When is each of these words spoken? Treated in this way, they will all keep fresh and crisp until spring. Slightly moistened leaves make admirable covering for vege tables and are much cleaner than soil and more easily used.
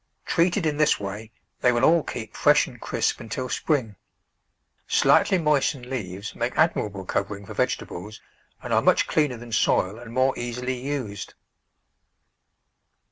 Treated 0.25 0.65
in 0.65 0.77
this 0.77 0.99
way, 0.99 1.31
they 1.59 1.71
will 1.71 1.83
all 1.83 2.01
keep 2.01 2.35
fresh 2.35 2.65
and 2.65 2.81
crisp 2.81 3.19
until 3.19 3.49
spring. 3.49 3.97
Slightly 4.87 5.37
moistened 5.37 5.85
leaves 5.85 6.33
make 6.33 6.57
admirable 6.57 7.05
covering 7.05 7.45
for 7.45 7.53
vege 7.53 7.77
tables 7.77 8.19
and 8.63 8.73
are 8.73 8.81
much 8.81 9.05
cleaner 9.05 9.37
than 9.37 9.51
soil 9.51 9.99
and 9.99 10.11
more 10.11 10.33
easily 10.39 10.79
used. 10.83 11.35